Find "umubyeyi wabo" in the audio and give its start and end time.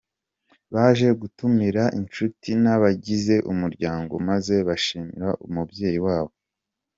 5.47-6.33